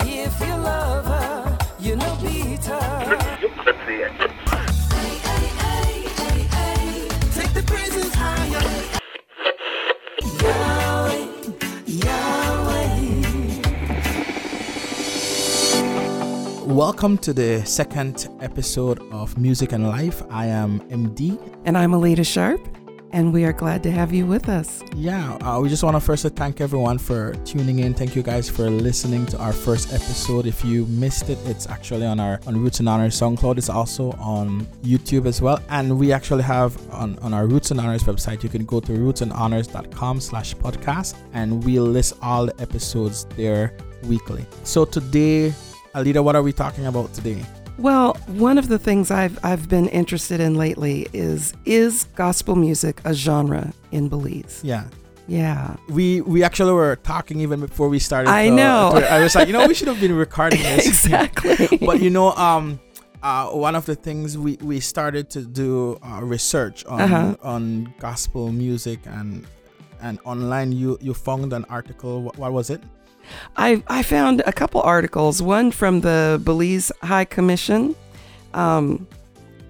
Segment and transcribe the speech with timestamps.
[0.00, 3.16] If you love her, you know beat her.
[7.32, 8.62] Take the praises higher.
[10.42, 11.26] Yahweh,
[11.86, 13.12] Yahweh.
[16.66, 20.22] Welcome to the second episode of Music and Life.
[20.28, 21.38] I am MD.
[21.64, 22.60] And I'm Alita Sharp,
[23.14, 24.82] and we are glad to have you with us.
[24.96, 27.94] Yeah, uh, we just want to first thank everyone for tuning in.
[27.94, 30.46] Thank you guys for listening to our first episode.
[30.46, 33.56] If you missed it, it's actually on our on Roots and Honors SoundCloud.
[33.56, 35.62] It's also on YouTube as well.
[35.68, 38.92] And we actually have on, on our Roots and Honors website, you can go to
[38.92, 44.44] rootsandhonors.com slash podcast and we'll list all the episodes there weekly.
[44.64, 45.54] So today,
[45.94, 47.44] Alita, what are we talking about today?
[47.78, 53.00] Well, one of the things I've I've been interested in lately is is gospel music
[53.04, 54.60] a genre in Belize?
[54.62, 54.84] Yeah.
[55.26, 55.76] Yeah.
[55.88, 58.30] We we actually were talking even before we started.
[58.30, 58.92] I to- know.
[58.94, 60.86] to- I was like, you know, we should have been recording this.
[60.86, 61.78] exactly.
[61.86, 62.78] but you know, um,
[63.22, 67.36] uh, one of the things we we started to do uh, research on Uh-huh.
[67.42, 69.46] on gospel music and
[70.00, 70.70] and online.
[70.72, 72.22] You you found an article.
[72.22, 72.82] What, what was it?
[73.56, 75.42] I I found a couple articles.
[75.42, 77.94] One from the Belize High Commission,
[78.52, 79.06] um,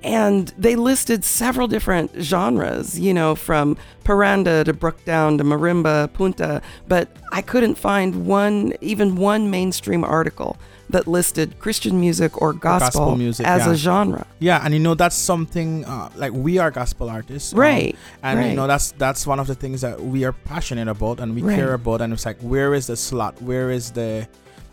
[0.02, 2.98] and they listed several different genres.
[2.98, 6.62] You know, from paranda to brukdown to marimba, punta.
[6.88, 10.56] But I couldn't find one, even one mainstream article
[10.90, 13.72] that listed Christian music or gospel, gospel music, as yeah.
[13.72, 14.26] a genre.
[14.38, 18.50] Yeah, and you know that's something uh, like we are gospel artists, um, Right, and
[18.50, 21.42] you know that's that's one of the things that we are passionate about and we
[21.42, 21.56] Right.
[21.56, 22.00] care about.
[22.00, 23.40] And it's like, where is the slot?
[23.42, 24.28] Where is the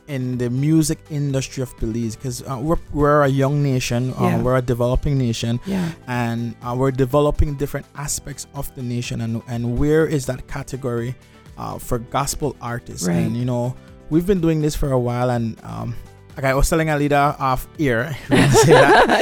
[0.08, 2.16] in the music industry of Belize?
[2.18, 4.42] Because uh, we're we're a young nation, uh, Yeah.
[4.42, 5.92] we're a developing nation, Yeah.
[6.08, 9.22] and uh, we're developing different aspects of the nation.
[9.22, 11.16] And and where is that category
[11.58, 13.08] uh, for gospel artists?
[13.08, 13.16] Right.
[13.18, 13.76] And you know,
[14.12, 15.96] we've been doing this for a while, and um,
[16.38, 18.16] like I was telling Alida off ear,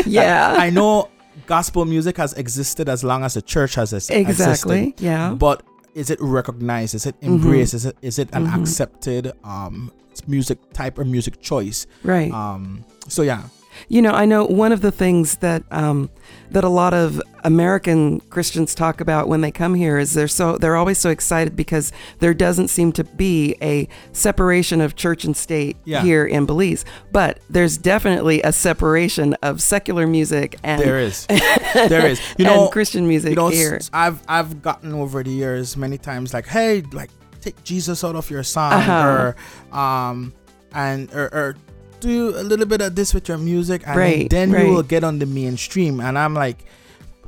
[0.05, 0.55] yeah.
[0.57, 1.07] I know
[1.47, 4.89] gospel music has existed as long as the church has ex- exactly.
[4.89, 5.03] existed.
[5.03, 5.33] Yeah.
[5.33, 5.63] But
[5.95, 6.93] is it recognized?
[6.95, 7.27] Is it Mhm.
[7.39, 7.73] embraced?
[7.73, 8.61] Is it is it an Mhm.
[8.61, 9.91] accepted um
[10.27, 11.87] music type or music choice?
[12.03, 12.31] right.
[12.31, 13.43] Um so yeah.
[13.87, 16.09] You know, I know one of the things that um,
[16.51, 20.57] that a lot of American Christians talk about when they come here is they're so
[20.57, 25.35] they're always so excited because there doesn't seem to be a separation of church and
[25.37, 26.01] state Yeah.
[26.03, 31.25] here in Belize, but there's definitely a separation of secular music and There is.
[31.73, 32.19] there is.
[32.37, 33.79] You know Christian music you know here.
[33.93, 37.09] I've I've gotten over the years many times like hey like
[37.41, 39.33] take Jesus out of your song Uh-huh.
[39.71, 40.33] or um
[40.73, 41.55] and or, or
[41.99, 44.65] do a little bit of this with your music and Right, then right.
[44.65, 46.65] you will get on the mainstream and I'm like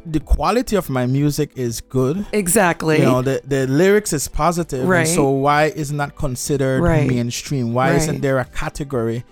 [0.06, 3.00] the quality of my music is good Exactly.
[3.00, 5.00] you know the, the lyrics is positive Right.
[5.02, 7.08] and so why isn't that considered Right.
[7.08, 9.24] mainstream why isn't there a category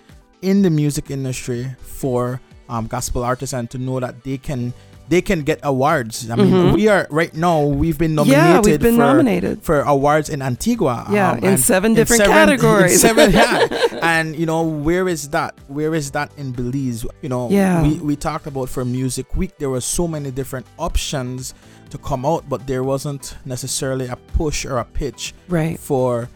[0.42, 4.72] in the music industry for um, gospel artists and to know that they can
[5.10, 6.72] they can get awards i mean Mhm.
[6.78, 9.56] we are right now we've been nominated yeah, we've been for, nominated.
[9.68, 13.00] for awards in antigua Yeah, um, in seven in different seven- categories.
[13.08, 13.66] seven, yeah.
[14.14, 17.82] and you know where is that where is that in belize you know Yeah.
[17.84, 21.54] we, we talked about for music week there were so many different options
[21.92, 25.76] to come out but there wasn't necessarily a push or a pitch right.
[25.88, 26.28] for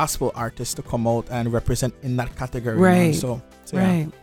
[0.00, 3.14] gospel artists to come out and represent in that category you know, Right.
[3.14, 3.76] so, so.
[3.78, 4.06] Right.
[4.12, 4.17] Yeah,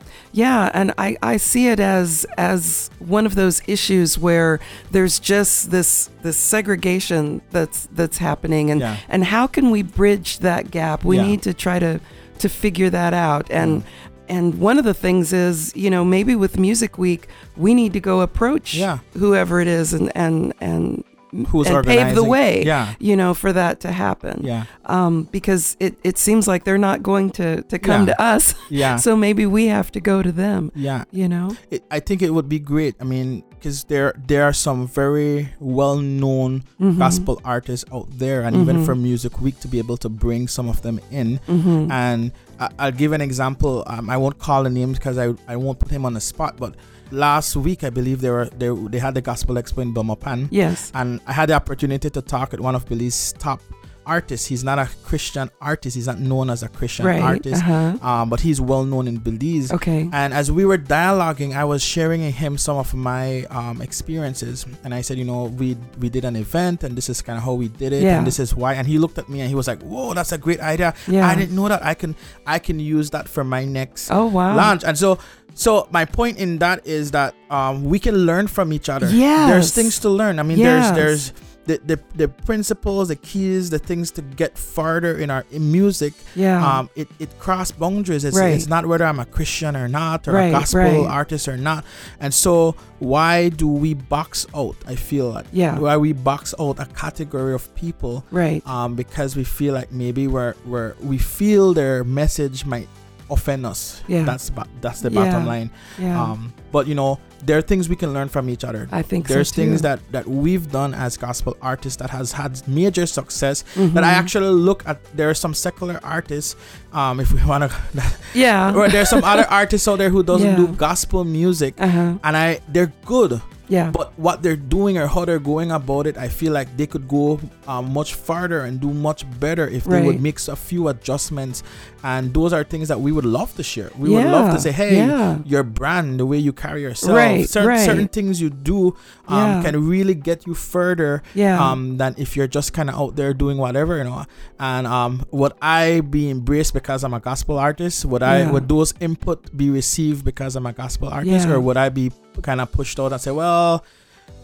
[0.74, 4.60] and I, I see it as as one of those issues where
[4.92, 8.98] there's just this this segregation that's that's happening and Yeah.
[9.08, 11.04] and how can we bridge that gap?
[11.06, 11.28] We Yeah.
[11.28, 12.00] need to try to
[12.40, 13.86] to figure that out and mm.
[14.28, 18.00] and one of the things is, you know, maybe with Music Week, we need to
[18.00, 18.98] go approach Yeah.
[19.18, 21.04] whoever it is and and and
[21.50, 22.94] Who's and pave the way, Yeah.
[23.00, 24.42] you know, for that to happen.
[24.44, 28.14] yeah Um, because it, it seems like they're not going to, to come Yeah.
[28.14, 28.56] to us.
[28.70, 31.56] yeah So maybe we have to go to them, yeah you know?
[31.72, 32.96] it, I think it would be great.
[33.02, 37.00] I mean, because there there are some very well known Mhm.
[37.00, 38.86] gospel artists out there, and even Mhm.
[38.86, 41.40] for Music Week to be able to bring some of them in.
[41.50, 41.90] Mhm.
[41.92, 43.84] And I, I'll give an example.
[43.88, 46.58] Um, I won't call the names because I I won't put him on the spot.
[46.60, 46.76] But
[47.10, 50.92] last week, I believe they were they they had the gospel expo in Belmopan, yes.
[50.94, 53.62] and I had the opportunity to talk with one of Belize's top
[54.06, 54.48] artists.
[54.48, 55.96] He's not a Christian artist.
[55.96, 57.22] He's not known as a Christian Right.
[57.22, 57.98] artist, Uh-huh.
[58.02, 59.72] um, but he's well known in Belize.
[59.72, 60.10] Okay.
[60.12, 64.94] And as we were dialoguing, I was sharing him some of my um, experiences, and
[64.94, 67.54] I said, you know, we we did an event, and this is kind of how
[67.54, 68.18] we did it, Yeah.
[68.18, 68.74] and this is why.
[68.76, 70.94] And he looked at me and he was like, "Whoa, that's a great idea!
[71.08, 71.28] Yeah.
[71.28, 71.84] I didn't know that.
[71.84, 72.16] I can
[72.46, 74.56] I can use that for my next Oh, wow.
[74.56, 75.18] launch." And so,
[75.54, 79.10] so my point in that is that um, we can learn from each other.
[79.10, 79.50] Yes.
[79.50, 80.40] there's things to learn.
[80.40, 80.92] I mean, Yes.
[80.96, 81.34] there's there's
[81.66, 86.14] the, the the principles, the keys, the things to get farther in our in music.
[86.36, 86.62] Yeah.
[86.66, 88.24] Um, it it cross boundaries.
[88.24, 88.54] It's, Right.
[88.54, 91.08] it's not whether I'm a Christian or not, or Right, a gospel right.
[91.20, 91.84] artist or not.
[92.20, 94.76] And so, why do we box out?
[94.88, 95.80] I feel like Yeah.
[95.80, 98.62] why we box out a category of people right.
[98.68, 102.88] um, because we feel like maybe we're, we're we feel their message might
[103.30, 104.02] offend us.
[104.08, 104.24] Yeah.
[104.24, 105.24] That's ba- that's the Yeah.
[105.26, 105.70] bottom line.
[106.00, 106.22] Yeah.
[106.22, 108.88] Um, but you know, there are things we can learn from each other.
[108.92, 112.62] I think There's so things that that we've done as gospel artists that has had
[112.68, 113.64] major success.
[113.76, 113.94] Mhm.
[113.94, 114.98] That I actually look at.
[115.16, 116.56] There are some secular artists.
[116.94, 117.72] Um, if we want to,
[118.34, 118.74] Yeah.
[118.76, 120.56] or there's some other artists out there who doesn't Yeah.
[120.58, 122.14] do gospel music, Uh huh.
[122.24, 123.42] and I they're good.
[123.68, 123.90] Yeah.
[123.92, 127.08] But what they're doing or how they're going about it, I feel like they could
[127.08, 130.22] go um, much farther and do much better if they would Right.
[130.22, 131.64] mix a few adjustments.
[132.04, 133.90] And those are things that we would love to share.
[133.98, 135.40] We would love to say, hey, yeah.
[135.46, 137.80] your brand, the way you carry yourself, Right, certain, right.
[137.86, 138.96] certain things you do
[139.28, 139.62] um, Yeah.
[139.64, 141.58] can really get you further Yeah.
[141.60, 144.26] um, than if you're just kind of out there doing whatever, you know.
[144.60, 148.06] And um, would I be embraced because I'm a gospel artist?
[148.06, 151.54] Would I would those input be received because I'm a gospel artist, Yeah.
[151.56, 153.84] or would I be kind of pushed out and say, well,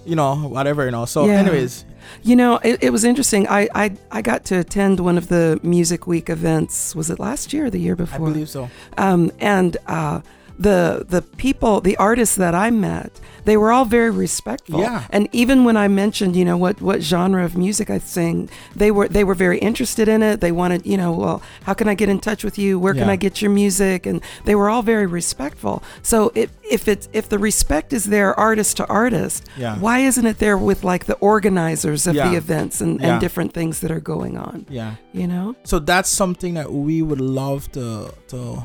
[0.05, 1.05] you know, whatever, you know?
[1.05, 1.33] So, Yeah.
[1.39, 1.85] anyways,
[2.23, 3.47] You know, it, it was interesting.
[3.47, 6.95] I, I I got to attend one of the Music Week events.
[6.95, 8.27] Was it last year or the year before?
[8.27, 8.69] I believe so.
[8.97, 10.21] Um, and uh,
[10.59, 14.81] the the people, the artists that I met, they were all very respectful.
[14.81, 15.05] Yeah.
[15.09, 18.91] And even when I mentioned, you know, what what genre of music I sing, they
[18.91, 20.41] were they were very interested in it.
[20.41, 22.79] They wanted, you know, well, how can I get in touch with you?
[22.79, 24.05] Where can I get your music?
[24.05, 25.81] And they were all very respectful.
[26.03, 29.77] So if if it's if the respect is there, artist to artist, Yeah.
[29.79, 33.13] why isn't it there with like the organizers of the events and, Yeah.
[33.13, 34.65] and different things that are going on?
[34.69, 34.95] Yeah.
[35.13, 35.55] You know?
[35.63, 38.63] So that's something that we would love to to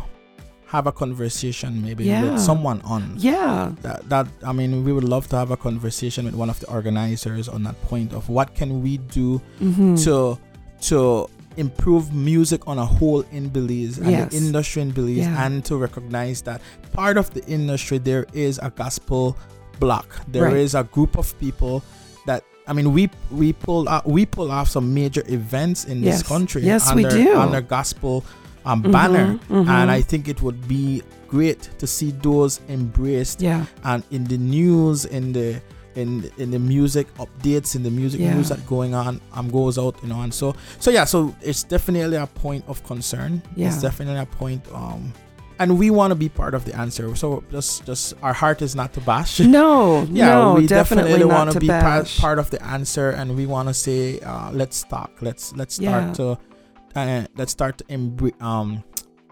[0.66, 2.32] have a conversation maybe Yeah.
[2.32, 3.14] with someone on.
[3.16, 3.72] Yeah.
[3.82, 6.68] That, that I mean, we would love to have a conversation with one of the
[6.68, 10.02] organizers on that point of what can we do Mhm.
[10.04, 10.38] to
[10.90, 14.30] to improve music on a whole in Belize and Yes.
[14.30, 15.46] the industry in Belize Yeah.
[15.46, 16.60] and to recognize that
[16.92, 19.36] part of the industry there is a gospel
[19.80, 20.06] block.
[20.28, 20.80] There is Right.
[20.80, 21.82] a group of people
[22.26, 26.18] that I mean we we pull out, we pull off some major events in Yes.
[26.18, 27.36] this country Yes, we under, do.
[27.38, 28.24] under gospel
[28.66, 29.68] um, Mhm, banner mhm.
[29.68, 33.64] and I think it would be great to see those embraced Yeah.
[33.84, 35.60] and in the news in the
[35.94, 38.34] in in the music updates in the music Yeah.
[38.34, 41.62] news that going on um goes out you know and so so yeah so it's
[41.62, 43.68] definitely a point of concern Yeah.
[43.68, 45.12] it's definitely a point um
[45.58, 48.76] and we want to be part of the answer so just just our heart is
[48.76, 52.50] not to bash No, yeah no, we definitely, definitely, want to be part, part of
[52.50, 56.12] the answer and we want to say uh let's talk let's let's start Yeah.
[56.20, 56.38] to
[56.96, 58.82] uh, let's start to embr- um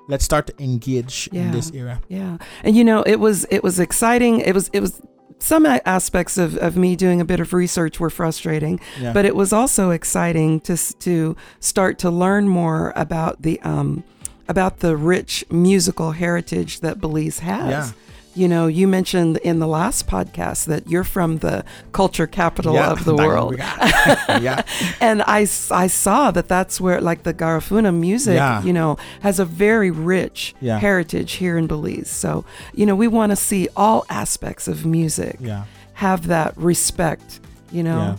[0.08, 3.80] let's start to engage in this era Yeah, and you know, it was it was
[3.80, 4.40] exciting.
[4.40, 5.00] It was it was
[5.38, 9.34] some aspects of, of me doing a bit of research were frustrating, yeah but it
[9.34, 14.04] was also exciting to to start to learn more about the um
[14.48, 17.70] about the rich musical heritage that Belize has.
[17.70, 17.92] Yeah.
[18.36, 22.90] You know, you mentioned in the last podcast that you're from the culture capital Yeah,
[22.90, 23.56] of the world.
[23.58, 24.62] yeah
[25.00, 28.62] and I, I saw that that's where like the Garifuna music, Yeah.
[28.64, 30.78] you know, has a very rich Yeah.
[30.80, 32.10] heritage here in Belize.
[32.10, 32.44] So,
[32.74, 35.64] you know, we want to see all aspects of music yeah
[35.94, 37.38] have that respect,
[37.70, 38.18] you know.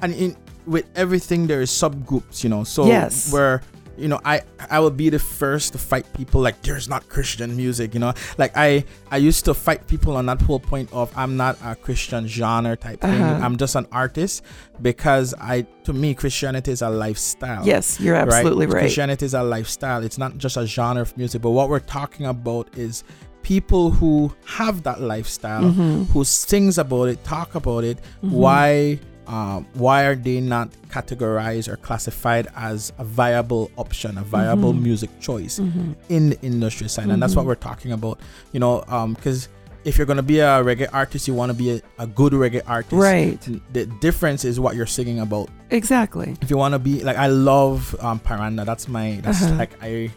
[0.00, 0.36] And in
[0.66, 2.64] with everything there is subgroups, you know.
[2.64, 3.30] So Yes.
[3.30, 3.60] where
[3.98, 7.56] you know, I I will be the first to fight people like there's not Christian
[7.56, 8.12] music, you know.
[8.38, 11.74] Like I I used to fight people on that whole point of I'm not a
[11.74, 13.22] Christian genre type thing.
[13.22, 13.44] Uh-huh.
[13.44, 14.42] I'm just an artist
[14.82, 17.66] because I to me Christianity is a lifestyle.
[17.66, 18.80] Yes, you're absolutely right.
[18.80, 20.02] Christianity is a lifestyle.
[20.02, 23.04] It's not just a genre of music, but what we're talking about is
[23.42, 26.06] people who have that lifestyle, Mhm.
[26.12, 27.98] who sings about it, talk about it.
[28.24, 28.30] Mhm.
[28.30, 28.98] Why?
[29.26, 34.82] Um, why are they not categorized or classified as a viable option, a viable Mhm.
[34.82, 35.94] music choice Mhm.
[36.08, 37.08] in the industry side?
[37.08, 37.48] And that's what Mhm.
[37.48, 38.18] we're talking about.
[38.52, 39.48] You know, because
[39.84, 42.62] if you're gonna be a reggae artist, you want to be a, a good reggae
[42.66, 42.92] artist.
[42.92, 43.38] Right.
[43.72, 46.36] The difference is what you're singing about Exactly.
[46.42, 48.64] if you want to be like I love um Paranda.
[48.64, 49.56] That's my that's Uh-huh.
[49.56, 50.10] like I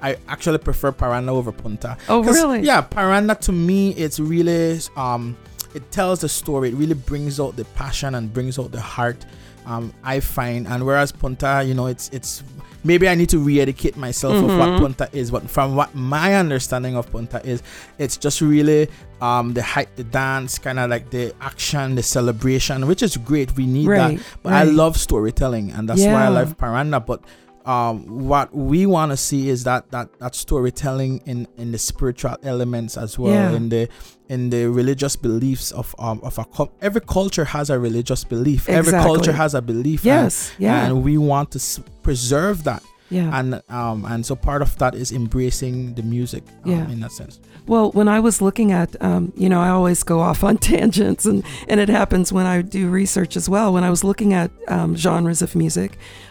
[0.00, 1.96] I actually prefer Paranda over Punta.
[2.08, 2.60] Oh, really?
[2.62, 5.36] Yeah, Paranda to me it's really um
[5.74, 6.70] it tells the story.
[6.70, 9.24] It really brings out the passion and brings out the heart.
[9.66, 12.42] Um, I find and whereas Punta, you know, it's it's
[12.84, 14.78] maybe I need to re-educate myself of what Mhm.
[14.78, 15.30] Punta is.
[15.30, 17.62] But from what my understanding of Punta is,
[17.98, 18.88] it's just really
[19.20, 23.54] um the hype, the dance, kind of like the action, the celebration, which is great.
[23.56, 24.08] We need that.
[24.10, 24.20] Right.
[24.42, 27.04] But I love storytelling, and that's why I love Paranda.
[27.04, 27.20] But
[27.66, 32.36] um, what we want to see is that that that storytelling in in the spiritual
[32.42, 33.50] elements as well Yeah.
[33.52, 33.90] in the
[34.28, 36.44] in the religious beliefs of um of a
[36.82, 40.52] every culture has a religious belief every culture has a belief and- Yes.
[40.58, 40.84] Yeah.
[40.86, 43.38] and we want to s- preserve that yeah.
[43.38, 46.90] and um and so part of that is embracing the music um, Yeah.
[46.92, 50.20] in that sense Well, when I was looking at, um, you know, I always go
[50.28, 53.68] off on tangents, and, and it happens when I do research as well.
[53.74, 55.90] When I was looking at um, genres of music,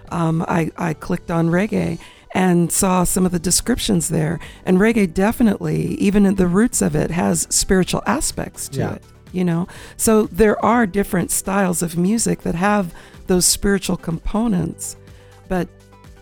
[0.09, 1.99] um, I, I clicked on reggae
[2.37, 4.39] and saw some of the descriptions there.
[4.63, 8.93] And reggae definitely, even in the roots of it, has spiritual aspects to Yeah.
[8.93, 9.67] it, you know?
[9.97, 12.93] So there are different styles of music that have
[13.25, 14.97] those spiritual components,
[15.49, 15.67] but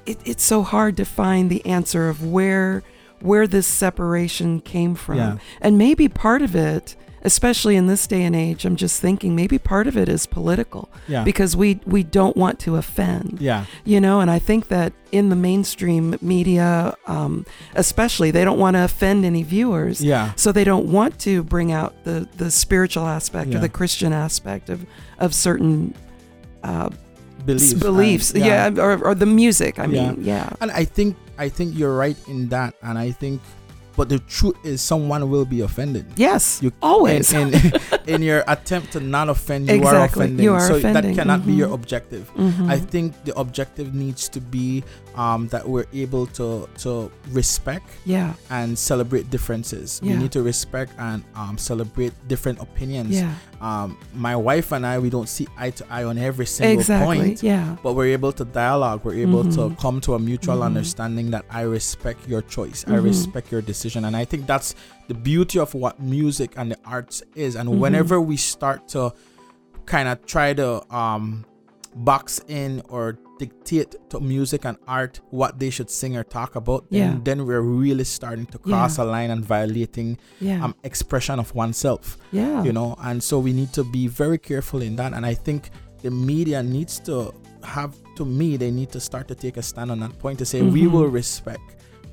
[0.06, 2.82] it, it's so hard to find the answer of where
[3.22, 5.18] where this separation came from.
[5.18, 5.38] Yeah.
[5.62, 9.58] And maybe part of it, especially in this day and age, I'm just thinking maybe
[9.58, 13.38] part of it is political yeah because we we don't want to offend.
[13.42, 18.60] yeah You know, and I think that in the mainstream media, um, especially, they don't
[18.60, 20.02] want to offend any viewers.
[20.04, 23.58] yeah So they don't want to bring out the, the spiritual aspect Yeah.
[23.58, 24.86] or the Christian aspect of,
[25.18, 25.96] of certain
[26.64, 26.90] uh,
[27.46, 28.34] beliefs, s- and- beliefs.
[28.36, 29.80] yeah, or, or the music.
[29.80, 30.12] I Yeah.
[30.12, 30.50] mean, yeah.
[30.62, 33.42] and i think i think you're right in that and i think
[33.98, 37.32] but the truth is someone will be offended Yes, You- always.
[37.32, 37.72] in, in,
[38.16, 40.26] in your attempt to not offend you are Exactly.
[40.26, 41.16] offending You are so offending.
[41.16, 41.80] that cannot be your Mhm.
[41.80, 42.68] objective Mhm.
[42.70, 44.84] i think the objective needs to be
[45.16, 50.92] um, that we're able to to respect yeah, and celebrate differences we need to respect
[51.00, 53.32] and um, celebrate different opinions yeah,
[53.62, 57.18] um, my wife and i we don't see eye to eye on every single exactly.
[57.18, 59.80] point Yeah, but we're able to dialogue we're able to Mhm.
[59.80, 60.66] come to a mutual Mhm.
[60.66, 63.04] understanding that i respect your choice i Mhm.
[63.04, 64.76] respect your decision and i think that's
[65.08, 67.80] the beauty of what music and the arts is and Mhm.
[67.80, 69.14] whenever we start to
[69.86, 71.46] kind of try to um
[71.96, 76.90] box in or dictate to music and art what they should sing or talk about
[76.90, 77.20] then, Yeah.
[77.24, 82.18] then we're really starting to cross a line and violating yeah, um expression of oneself
[82.32, 82.64] yeah.
[82.64, 85.70] you know and so we need to be very careful in that and i think
[86.02, 89.92] the media needs to have to me they need to start to take a stand
[89.92, 90.92] on that point to say we Mhm.
[90.92, 91.62] will respect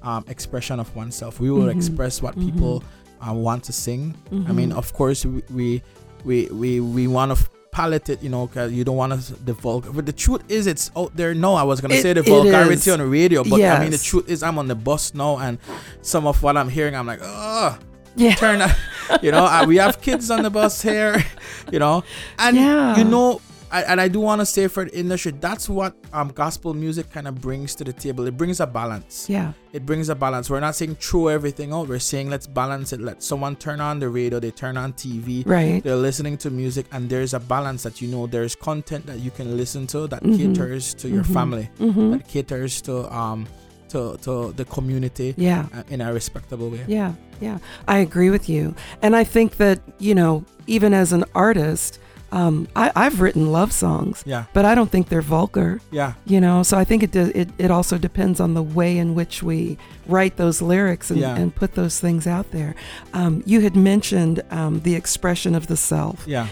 [0.03, 1.77] um, expression of oneself we will Mhm.
[1.77, 2.83] express what people
[3.25, 4.15] uh, want to sing
[4.49, 4.79] i mean Mhm.
[4.79, 5.83] of course we we
[6.25, 7.39] we we, we want to
[7.73, 10.67] palette it you know because you don't want to the vulgar but the truth is
[10.67, 11.33] it's out there.
[11.35, 13.99] No i was gonna It- say the vulgarity on the radio but i mean the
[13.99, 15.59] truth is i'm on the bus now and
[16.03, 17.79] some of what i'm hearing i'm like oh
[18.15, 18.61] yeah, turn
[19.23, 21.25] you know we have kids on the bus here
[21.73, 22.05] you know
[22.39, 22.95] and Yeah.
[22.99, 23.41] you know
[23.73, 27.11] I, and i do want to say for the industry that's what um gospel music
[27.11, 28.27] kind of brings to the table.
[28.27, 29.29] It brings a balance.
[29.31, 30.51] Yeah, it brings a balance.
[30.51, 31.89] We're not saying throw everything out.
[31.89, 33.01] We're saying let's balance it.
[33.01, 35.83] Let someone turn on the radio they turn on tv right.
[35.83, 39.31] they're listening to music and there's a balance that you know there's content that you
[39.31, 40.37] can listen to that Mhm.
[40.37, 41.35] caters to your Mhm.
[41.39, 43.47] family hmm that caters to um
[43.89, 46.85] to to the community Yeah, uh, in a respectable way.
[46.89, 47.59] Yeah, yeah.
[47.89, 51.99] I agree with you, and I think that you know, even as an artist,
[52.33, 54.45] um, I, I've written love songs, yeah.
[54.55, 55.81] but I don't think they're vulgar.
[55.91, 56.15] yeah.
[56.25, 59.15] You know so i think it, does, it it also depends on the way in
[59.15, 61.37] which we write those lyrics and, Yeah.
[61.41, 62.75] and put those things out there.
[63.13, 66.25] Um, you had mentioned um, the expression of the self.
[66.27, 66.47] Yeah.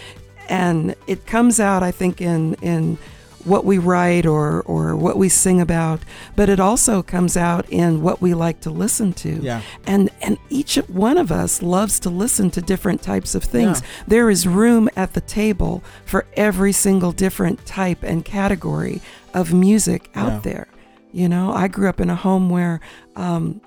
[0.49, 2.99] And it comes out i think in in
[3.45, 6.01] what we write or or what we sing about
[6.37, 9.31] but it also comes out in what we like to listen to.
[9.43, 9.63] Yeah.
[9.87, 13.83] And and each one of us loves to listen to different types of things.
[14.07, 19.01] There is room at the table for every single different type and category
[19.35, 20.41] of music out Yeah.
[20.41, 20.69] there.
[21.13, 22.79] You know i grew up in a home where
[23.17, 23.61] um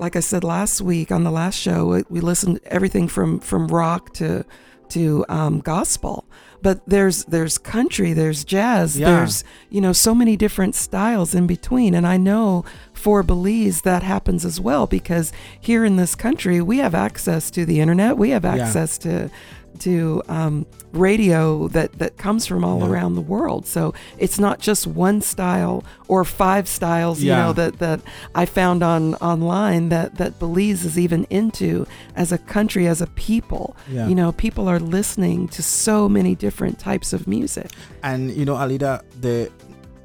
[0.00, 3.68] like i said last week on the last show we, we listened everything from from
[3.68, 4.44] rock to
[4.88, 6.24] to um, gospel
[6.62, 9.10] but there's there's country there's jazz Yeah.
[9.10, 14.02] there's you know so many different styles in between and i know for belize that
[14.02, 18.30] happens as well because here in this country we have access to the internet we
[18.30, 18.56] have Yeah.
[18.56, 19.30] access to
[19.78, 22.88] to um, radio that that comes from all Yeah.
[22.88, 27.78] around the world so it's not just one style or five styles you know that
[27.78, 28.00] that
[28.34, 33.06] i found on online that that belize is even into as a country as a
[33.08, 34.08] people Yeah.
[34.08, 37.70] you know people are listening to so many different types of music
[38.02, 39.50] and you know alida the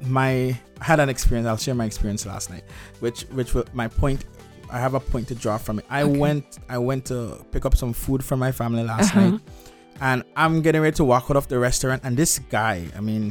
[0.02, 2.64] my I had an experience i'll share my experience last night
[3.00, 4.24] which which my point
[4.74, 6.18] i have a point to draw from it i Okay.
[6.24, 7.18] went i went to
[7.52, 9.30] pick up some food for my family last Uh-huh.
[9.30, 9.40] night
[10.08, 13.24] and i'm getting ready to walk out of the restaurant and this guy i mean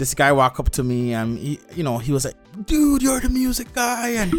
[0.00, 3.20] this guy walked up to me and he you know he was like dude, you're
[3.20, 4.32] the music guy, and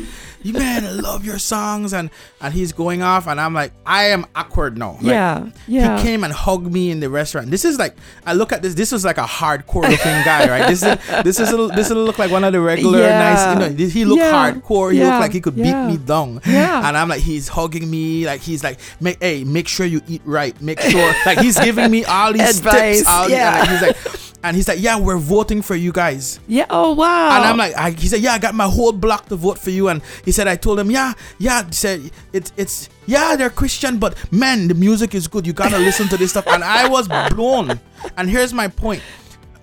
[0.44, 4.06] you man, I love your songs, and and he's going off, and I'm like, I
[4.06, 4.94] am awkward now.
[4.94, 5.98] Like, yeah, yeah.
[5.98, 7.50] He came and hugged me in the restaurant.
[7.52, 8.74] This is like, I look at this.
[8.74, 10.68] This was like a hardcore looking guy, right?
[10.68, 13.20] This is this is a, this will look like one of the regular Yeah.
[13.20, 13.54] nice.
[13.54, 14.52] You know, he looked Yeah.
[14.52, 14.92] hardcore.
[14.94, 15.08] He Yeah.
[15.10, 16.42] looked like he could beat me down.
[16.46, 16.88] Yeah.
[16.88, 20.22] And I'm like, he's hugging me, like he's like, make hey, make sure you eat
[20.26, 20.60] right.
[20.62, 23.10] Make sure, like he's giving me all these Advice, tips.
[23.10, 23.62] All, yeah.
[23.62, 26.40] And he's like, and he's like, yeah, we're voting for you guys.
[26.48, 26.66] yeah.
[26.70, 27.36] Oh wow.
[27.38, 29.70] And I'm like, I, he said, yeah, I got my whole block to vote for
[29.70, 29.90] you.
[29.90, 31.64] And he said, I told him, yeah, yeah.
[31.66, 35.46] He said, it's, it's, yeah, they're Christian, but man, the music is good.
[35.46, 36.48] You gotta listen to this stuff.
[36.48, 37.80] And I was blown.
[38.18, 39.02] And here's my point.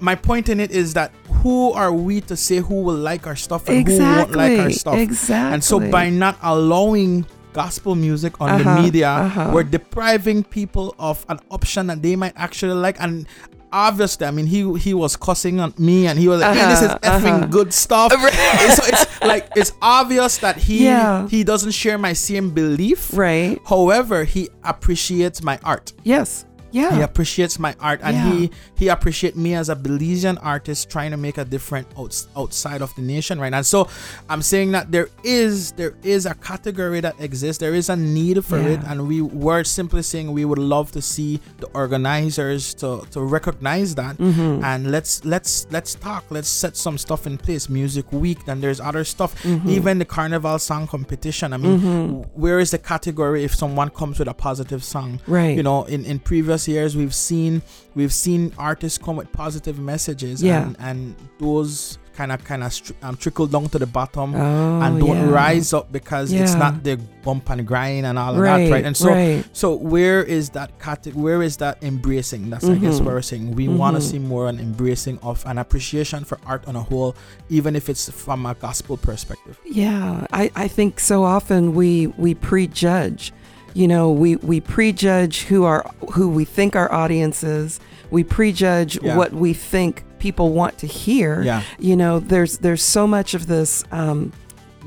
[0.01, 1.11] My point in it is that
[1.43, 4.71] who are we to say who will like our stuff and who won't like our
[4.71, 4.95] stuff?
[4.97, 5.55] exactly.
[5.55, 9.51] And so by not allowing gospel music on Uh-huh, the media, uh-huh.
[9.53, 13.01] we're depriving people of an option that they might actually like.
[13.01, 13.27] And
[13.73, 16.83] obviously, I mean, he he was cussing on me, and he was like, "Man, this
[16.83, 17.47] is Uh-huh, effing uh-huh.
[17.47, 18.13] good stuff."
[18.77, 21.29] So it's like it's obvious that he Yeah.
[21.29, 23.11] he doesn't share my same belief.
[23.17, 23.59] right.
[23.67, 25.93] However, he appreciates my art.
[26.05, 26.45] Yes.
[26.71, 26.95] Yeah.
[26.97, 28.33] He appreciates my art, and Yeah.
[28.33, 32.83] he he appreciates me as a Belizean artist trying to make a difference outs, outside
[32.83, 33.53] of the nation, right?
[33.53, 33.89] And so,
[34.29, 37.59] I'm saying that there is there is a category that exists.
[37.61, 41.03] There is a need for it, and we were simply saying we would love to
[41.03, 44.65] see the organizers to to recognize that, Mm-hmm.
[44.65, 46.25] and let's let's let's talk.
[46.31, 47.69] Let's set some stuff in place.
[47.69, 49.31] Music Week, then there's other stuff.
[49.43, 49.69] Mm-hmm.
[49.71, 51.53] Even the Carnival Song Competition.
[51.53, 55.21] I mean, where is the category if someone comes with a positive song?
[55.27, 55.57] Right.
[55.57, 57.63] you know in in previous years we've seen
[57.95, 60.63] we've seen artists come with positive messages Yeah.
[60.63, 64.81] and and those kind of kind of str- um, trickle down to the bottom Oh,
[64.81, 65.31] and don't yeah.
[65.31, 68.65] rise up because it's not the bump and grind and all of Right.
[68.65, 69.45] that right and so right.
[69.53, 73.05] so where is that cate- where is that embracing that's i guess Mhm.
[73.05, 76.67] what we're saying we want to see more an embracing of an appreciation for art
[76.67, 77.15] on a whole
[77.51, 82.35] even if it's from a gospel perspective Yeah, I, I think so often we we
[82.35, 83.33] prejudge.
[83.81, 85.81] You know, we, we prejudge who our
[86.15, 87.79] who we think our audience is.
[88.11, 89.17] We prejudge Yeah.
[89.17, 91.43] what we think people want to hear.
[91.51, 94.33] yeah You know, there's there's so much of this um,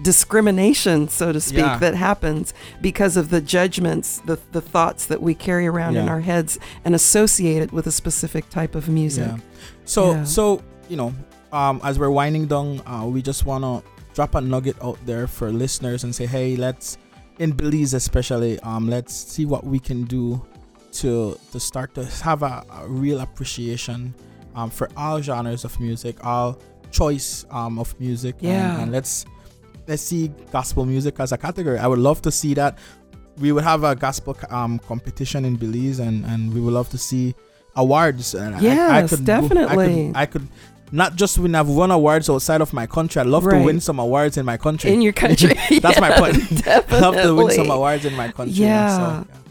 [0.03, 1.77] discrimination, so to speak, Yeah.
[1.77, 6.21] that happens because of the judgments, the the thoughts that we carry around in our
[6.21, 9.27] heads and associate it with a specific type of music.
[9.27, 9.37] Yeah.
[9.85, 10.23] So Yeah.
[10.25, 10.43] so
[10.89, 11.13] you know,
[11.53, 13.73] um, as we're winding down, uh, we just wanna
[14.15, 16.97] drop a nugget out there for listeners and say, hey, let's
[17.41, 20.39] in Belize especially, um, let's see what we can do
[21.01, 24.13] to to start to have a, a real appreciation
[24.53, 26.59] um, for all genres of music, all
[26.91, 28.35] choice um, of music.
[28.39, 28.79] Yeah.
[28.79, 29.25] and let's
[29.87, 31.79] let's see gospel music as a category.
[31.79, 32.77] I would love to see that.
[33.37, 36.97] We would have a gospel um, competition in Belize, and, and we would love to
[36.97, 37.33] see
[37.75, 38.35] awards.
[38.35, 38.59] And I-
[38.99, 40.11] I, could, definitely.
[40.13, 40.47] I could, I could
[40.91, 43.19] not just when I've won awards outside of my country.
[43.21, 44.91] I'd love to win some awards in my country.
[44.91, 45.53] In your country.
[45.79, 46.35] That's my point.
[46.67, 48.53] I'd love to win some awards in my country.
[48.55, 48.97] Yeah.
[49.23, 49.27] So,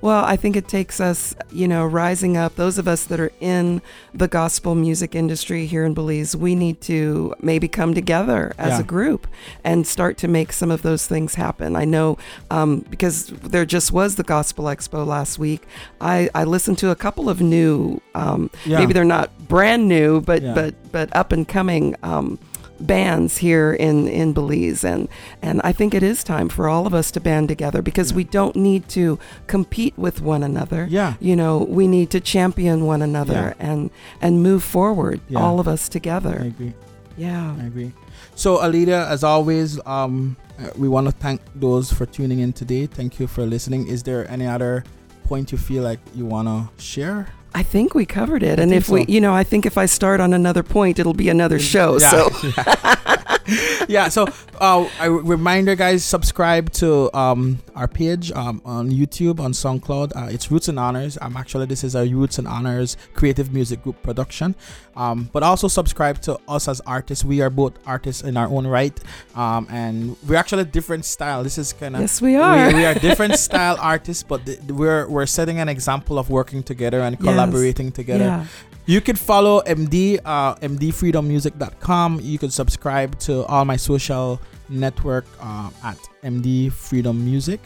[0.00, 3.32] Well, I think it takes us, you know, rising up, those of us that are
[3.40, 3.82] in
[4.14, 8.80] the gospel music industry here in Belize, we need to maybe come together as Yeah.
[8.80, 9.26] a group
[9.64, 11.74] and start to make some of those things happen.
[11.76, 12.16] I know
[12.50, 15.62] um, because there just was the Gospel Expo last week,
[16.00, 18.78] I, I listened to a couple of new, um, Yeah.
[18.78, 20.54] maybe they're not brand new, but, Yeah.
[20.54, 21.96] but, but up and coming.
[22.02, 22.38] Um,
[22.80, 25.08] bands here in in Belize and
[25.42, 28.16] and I think it is time for all of us to band together because Yeah.
[28.16, 30.86] we don't need to compete with one another.
[30.90, 31.14] Yeah.
[31.20, 35.38] You know, we need to champion one another and and move forward Yeah.
[35.40, 36.40] all of us together.
[36.42, 36.72] I agree.
[37.16, 37.54] Yeah.
[37.60, 37.92] I agree.
[38.34, 40.36] So, Alida, as always, um,
[40.76, 42.86] we want to thank those for tuning in today.
[42.86, 43.86] Thank you for listening.
[43.86, 44.82] Is there any other
[45.28, 47.28] point you feel like you want to share?
[47.54, 48.58] I think we covered it.
[48.58, 51.14] I and if we, you know, I think if I start on another point, it'll
[51.14, 51.98] be another show.
[51.98, 52.10] Yeah.
[52.10, 52.30] So
[53.88, 54.08] yeah.
[54.08, 54.26] So,
[54.60, 60.12] uh, a reminder, guys, subscribe to um our page um on YouTube on SoundCloud.
[60.16, 61.18] Uh, it's Roots and Honors.
[61.20, 64.54] I'm um, actually, this is a Roots and Honors Creative Music Group production.
[64.96, 67.24] Um, but also subscribe to us as artists.
[67.24, 68.98] We are both artists in our own right.
[69.34, 71.42] Um, and we're actually different style.
[71.42, 72.68] This is kind of yes, we are.
[72.68, 76.62] We, we are different style artists, but th- we're we're setting an example of working
[76.62, 77.22] together and Yes.
[77.22, 78.24] collaborating together.
[78.24, 78.46] Yeah.
[78.86, 82.20] You could follow MD, uh, mdfreedommusic.com.
[82.22, 87.60] You could subscribe to all my social network uh, at MD Freedom Music.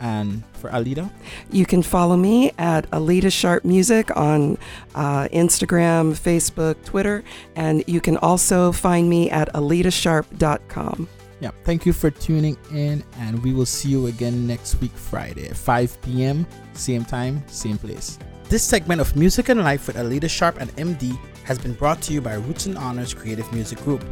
[0.00, 1.08] And for Alida,
[1.50, 4.58] You can follow me at Alita Sharp Music on
[4.96, 7.22] uh, Instagram, Facebook, Twitter,
[7.54, 11.08] and you can also find me at alitasharp.com.
[11.40, 15.48] yeah, thank you for tuning in, and we will see you again next week, Friday,
[15.48, 18.18] 5 p.m., same time, same place.
[18.54, 22.12] This segment of Music and Life with Alida Sharp and MD has been brought to
[22.12, 24.04] you by Roots and Honors Creative Music Group.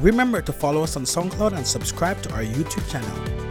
[0.00, 3.41] Remember to follow us on SoundCloud and subscribe to our YouTube channel.